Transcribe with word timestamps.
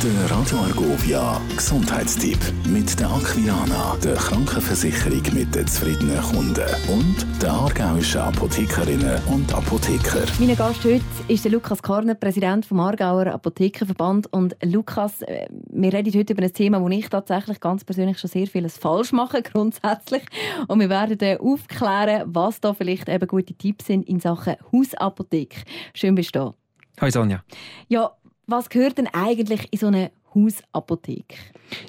Der 0.00 0.30
Radio 0.30 0.58
Argovia 0.58 1.40
Gesundheitstipp 1.56 2.38
mit 2.68 3.00
der 3.00 3.10
Aquilana, 3.10 3.96
der 3.96 4.14
Krankenversicherung 4.14 5.22
mit 5.34 5.52
den 5.52 5.66
zufriedenen 5.66 6.22
Kunden 6.22 6.68
und 6.88 7.42
der 7.42 7.50
aargauischen 7.50 8.20
Apothekerinnen 8.20 9.20
und 9.26 9.52
Apotheker. 9.52 10.24
Mein 10.38 10.54
Gast 10.54 10.84
heute 10.84 11.02
ist 11.26 11.44
der 11.44 11.50
Lukas 11.50 11.82
Korner, 11.82 12.14
Präsident 12.14 12.64
vom 12.64 12.78
Aargauer 12.78 13.26
Apothekerverband. 13.26 14.32
Und 14.32 14.56
Lukas, 14.62 15.22
äh, 15.22 15.48
wir 15.50 15.92
reden 15.92 16.14
heute 16.14 16.32
über 16.32 16.44
ein 16.44 16.52
Thema, 16.52 16.80
wo 16.80 16.88
ich 16.90 17.08
tatsächlich 17.08 17.58
ganz 17.58 17.82
persönlich 17.82 18.20
schon 18.20 18.30
sehr 18.30 18.46
vieles 18.46 18.78
falsch 18.78 19.10
mache, 19.10 19.42
grundsätzlich. 19.52 20.22
Und 20.68 20.78
wir 20.78 20.90
werden 20.90 21.18
dann 21.18 21.38
aufklären, 21.38 22.22
was 22.26 22.60
da 22.60 22.72
vielleicht 22.72 23.08
eben 23.08 23.26
gute 23.26 23.54
Tipps 23.54 23.86
sind 23.86 24.08
in 24.08 24.20
Sachen 24.20 24.54
Hausapotheke. 24.70 25.64
Schön 25.92 26.14
bist 26.14 26.36
du 26.36 26.38
da. 26.38 26.54
Hi 27.00 27.10
Sonja. 27.10 27.42
Ja, 27.88 28.12
was 28.48 28.68
gehört 28.68 28.98
denn 28.98 29.06
eigentlich 29.12 29.68
in 29.70 29.78
so 29.78 29.86
eine 29.86 30.10
Hausapotheke? 30.34 31.36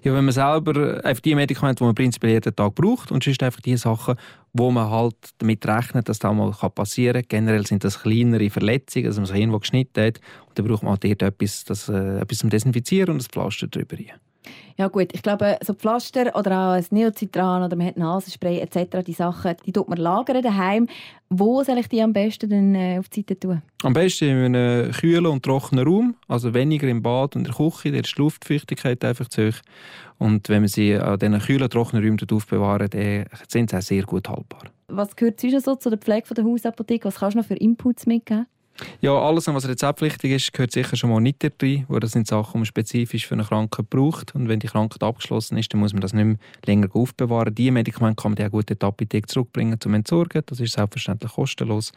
Ja, 0.04 0.14
wenn 0.14 0.26
man 0.26 0.34
selber 0.34 1.04
einfach 1.04 1.22
die 1.22 1.34
Medikamente, 1.34 1.80
die 1.80 1.86
man 1.86 1.96
prinzipiell 1.96 2.34
jeden 2.34 2.56
Tag 2.56 2.76
braucht 2.76 3.12
und 3.12 3.24
sonst 3.24 3.42
einfach 3.42 3.62
die 3.62 3.78
Sachen, 3.78 4.16
wo 4.54 4.70
man 4.70 4.90
halt 4.90 5.16
damit 5.38 5.66
rechnet, 5.66 6.10
dass 6.10 6.20
das 6.20 6.34
mal 6.34 6.52
passieren 6.52 7.22
kann. 7.22 7.46
Generell 7.46 7.66
sind 7.66 7.84
das 7.84 8.02
kleinere 8.02 8.50
Verletzungen, 8.50 9.06
dass 9.06 9.16
man 9.16 9.26
sich 9.26 9.38
irgendwo 9.38 9.60
geschnitten 9.60 10.04
hat 10.04 10.20
und 10.48 10.60
dann 10.60 10.68
braucht 10.68 10.84
man 10.84 10.92
halt 10.92 11.04
dort 11.06 11.22
etwas, 11.22 11.64
das, 11.64 11.88
äh, 11.88 12.20
etwas 12.20 12.40
zum 12.40 12.50
Desinfizieren 12.50 13.12
und 13.12 13.20
das 13.20 13.28
Pflaster 13.28 13.68
drüber 13.68 13.98
rein. 13.98 14.20
Ja 14.78 14.88
gut, 14.88 15.10
ich 15.12 15.22
glaube, 15.22 15.58
so 15.62 15.74
Pflaster 15.74 16.34
oder 16.36 16.70
auch 16.70 16.74
ein 16.74 16.86
Neocitran 16.90 17.64
oder 17.64 17.76
man 17.76 17.88
hat 17.88 17.98
Nasenspray 17.98 18.60
etc., 18.60 19.04
die 19.06 19.14
Sachen, 19.14 19.56
die 19.66 19.74
tut 19.74 19.90
man 19.90 19.98
lagern 19.98 20.42
daheim. 20.42 20.88
Wo 21.30 21.64
soll 21.64 21.80
ich 21.80 21.90
die 21.90 22.02
am 22.02 22.14
besten 22.14 22.50
dann 22.50 22.76
äh, 22.76 22.98
auf 22.98 23.10
die 23.10 23.20
Seite 23.20 23.40
tun? 23.40 23.62
Am 23.84 23.94
besten 23.94 24.26
in 24.30 24.56
einem 24.56 24.92
kühlen 24.92 25.26
und 25.26 25.44
trockenen 25.44 25.86
Raum, 25.86 26.16
also 26.28 26.54
weniger 26.54 26.88
im 26.88 27.02
Bad 27.02 27.36
und 27.36 27.46
in 27.46 27.54
der 27.54 27.54
Küche, 27.54 27.92
da 27.92 28.00
ist 28.00 28.18
die 28.18 28.22
Luftfeuchtigkeit 28.22 29.04
einfach 29.04 29.28
zu 29.28 29.50
hoch. 29.50 29.58
Und 30.18 30.48
wenn 30.48 30.62
man 30.62 30.70
sie 30.70 30.96
an 30.96 31.20
diesen 31.20 31.40
kühlen, 31.40 31.70
trockenen 31.70 32.04
Räumen 32.04 32.20
aufbewahren, 32.32 32.90
dann 32.90 33.26
sind 33.48 33.70
sie 33.70 33.78
auch 33.78 33.82
sehr 33.82 34.04
gut 34.04 34.30
haltbar. 34.30 34.64
Was 34.88 35.16
gehört 35.16 35.42
sonst 35.42 35.66
so 35.66 35.76
zu 35.76 35.90
der 35.90 36.00
Pflege 36.00 36.34
der 36.34 36.46
Hausapotheke? 36.46 37.06
Was 37.06 37.20
kannst 37.20 37.36
du 37.36 37.40
noch 37.40 37.46
für 37.46 37.56
Inputs 37.56 38.06
mitgeben? 38.06 38.48
Ja, 39.02 39.18
alles, 39.18 39.48
was 39.48 39.68
rezeptpflichtig 39.68 40.32
ist, 40.32 40.54
gehört 40.54 40.72
sicher 40.72 40.96
schon 40.96 41.10
mal 41.10 41.20
nicht 41.20 41.44
dabei, 41.44 41.86
weil 41.88 42.00
das 42.00 42.12
sind 42.12 42.28
Sachen, 42.28 42.54
die 42.54 42.58
man 42.60 42.66
spezifisch 42.66 43.28
für 43.28 43.36
eine 43.36 43.44
Krankheit 43.44 43.90
braucht. 43.90 44.36
Und 44.36 44.48
wenn 44.48 44.60
die 44.60 44.68
Krankheit 44.68 45.04
abgeschlossen 45.04 45.58
ist, 45.58 45.74
dann 45.74 45.80
muss 45.80 45.94
man 45.94 46.02
das 46.02 46.14
nicht 46.14 46.26
mehr 46.26 46.38
länger 46.66 46.88
aufbewahren. 46.94 47.54
Die 47.56 47.72
Medikamente 47.72 48.22
kann 48.22 48.34
man 48.34 48.46
auch 48.46 48.52
gut 48.52 48.70
in 48.72 48.78
die 48.80 48.86
Apotheke 48.86 49.28
zurückbringen 49.28 49.80
zum 49.80 49.94
Entsorgen. 49.94 50.44
Das 50.46 50.60
ist 50.60 50.74
selbstverständlich 50.74 51.32
kostenlos. 51.32 51.92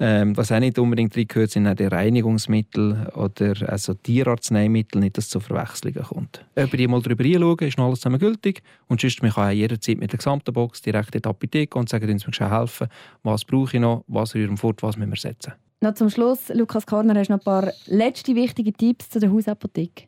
Ähm, 0.00 0.36
was 0.36 0.50
auch 0.50 0.58
nicht 0.58 0.78
unbedingt 0.78 1.14
drin 1.14 1.28
gehört, 1.28 1.50
sind 1.50 1.68
auch 1.68 1.74
die 1.74 1.84
Reinigungsmittel 1.84 3.08
oder 3.14 3.54
also 3.68 3.94
Tierarzneimittel, 3.94 5.00
nicht, 5.00 5.16
dass 5.16 5.26
es 5.26 5.30
zu 5.30 5.40
Verwechslungen 5.40 6.02
kommt. 6.02 6.44
Über 6.56 6.76
die 6.76 6.88
mal 6.88 7.02
drüber 7.02 7.22
hinschauen, 7.24 7.58
ist 7.60 7.78
noch 7.78 7.86
alles 7.86 8.00
zusammen 8.00 8.18
gültig. 8.18 8.62
Und 8.88 9.00
sonst, 9.00 9.22
man 9.22 9.30
kann 9.30 9.48
auch 9.48 9.52
jederzeit 9.52 9.98
mit 9.98 10.12
der 10.12 10.18
gesamten 10.18 10.52
Box 10.52 10.82
direkt 10.82 11.14
in 11.14 11.22
die 11.22 11.28
Apotheke 11.28 11.78
und 11.78 11.88
sagen, 11.88 12.10
uns 12.10 12.40
helfen, 12.40 12.88
was 13.22 13.44
brauche 13.44 13.76
ich 13.76 13.80
noch, 13.80 14.04
was 14.08 14.34
rühren 14.34 14.56
fort, 14.56 14.82
was 14.82 14.96
müssen 14.96 15.10
wir 15.10 15.16
setzen. 15.16 15.52
Noch 15.82 15.94
zum 15.94 16.10
Schluss, 16.10 16.48
Lukas 16.54 16.86
Korner, 16.86 17.18
hast 17.18 17.26
du 17.26 17.32
noch 17.32 17.40
ein 17.40 17.44
paar 17.44 17.72
letzte 17.86 18.36
wichtige 18.36 18.72
Tipps 18.72 19.10
zu 19.10 19.18
der 19.18 19.32
Hausapotheke? 19.32 20.04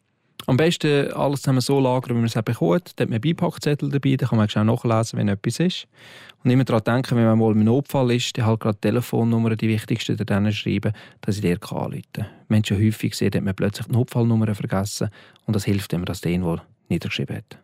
Am 0.46 0.56
besten 0.56 1.10
alles 1.10 1.42
zusammen 1.42 1.60
so 1.60 1.80
lagern, 1.80 2.10
wie 2.10 2.20
man 2.20 2.26
es 2.26 2.34
bekommt. 2.34 2.92
Da 2.94 3.02
hat 3.02 3.10
man 3.10 3.20
Beipackzettel 3.20 3.90
dabei, 3.90 4.14
da 4.14 4.28
kann 4.28 4.38
man 4.38 4.48
auch 4.48 4.84
nachlesen, 4.84 5.18
wenn 5.18 5.26
etwas 5.26 5.58
ist. 5.58 5.88
Und 6.44 6.52
immer 6.52 6.62
daran 6.62 6.84
denken, 6.84 7.16
wenn 7.16 7.24
man 7.24 7.40
mal 7.40 7.50
im 7.50 7.64
Notfall 7.64 8.12
ist, 8.12 8.38
dann 8.38 8.46
halt 8.46 8.60
gerade 8.60 8.76
die 8.76 8.88
Telefonnummer, 8.88 9.56
die 9.56 9.66
wichtigsten, 9.66 10.16
dann 10.16 10.52
schreiben, 10.52 10.92
dass 11.22 11.36
ich 11.36 11.42
dir 11.42 11.58
anrufen 11.60 12.02
kann. 12.12 12.26
Wir 12.46 12.56
haben 12.56 12.64
schon 12.64 12.78
häufig 12.78 13.10
gesehen, 13.10 13.32
dass 13.32 13.42
man 13.42 13.56
plötzlich 13.56 13.88
die 13.88 13.94
Notfallnummer 13.94 14.54
vergessen 14.54 15.08
und 15.46 15.56
das 15.56 15.64
hilft, 15.64 15.90
wenn 15.90 16.02
man 16.02 16.06
das 16.06 16.24
wohl 16.24 16.62
niedergeschrieben 16.88 17.38
hat. 17.38 17.63